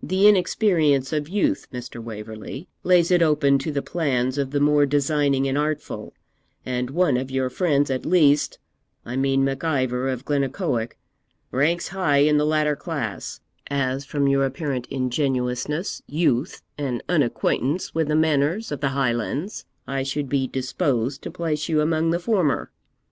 The 0.00 0.28
inexperience 0.28 1.12
of 1.12 1.28
youth, 1.28 1.66
Mr. 1.72 2.00
Waverley, 2.00 2.68
lays 2.84 3.10
it 3.10 3.22
open 3.22 3.58
to 3.58 3.72
the 3.72 3.82
plans 3.82 4.38
of 4.38 4.52
the 4.52 4.60
more 4.60 4.86
designing 4.86 5.48
and 5.48 5.58
artful; 5.58 6.14
and 6.64 6.90
one 6.90 7.16
of 7.16 7.28
your 7.32 7.50
friends 7.50 7.90
at 7.90 8.06
least 8.06 8.60
I 9.04 9.16
mean 9.16 9.42
Mac 9.42 9.64
Ivor 9.64 10.08
of 10.10 10.24
Glennaquoich 10.24 10.92
ranks 11.50 11.88
high 11.88 12.18
in 12.18 12.36
the 12.36 12.46
latter 12.46 12.76
class, 12.76 13.40
as, 13.68 14.04
from 14.04 14.28
your 14.28 14.44
apparent 14.44 14.86
ingenuousness, 14.92 16.04
youth, 16.06 16.62
and 16.78 17.02
unacquaintance 17.08 17.92
with 17.96 18.06
the 18.06 18.14
manners 18.14 18.70
of 18.70 18.78
the 18.80 18.90
Highlands, 18.90 19.64
I 19.88 20.04
should 20.04 20.28
be 20.28 20.46
disposed 20.46 21.20
to 21.22 21.32
place 21.32 21.68
you 21.68 21.80
among 21.80 22.10
the 22.12 22.20
former. 22.20 22.70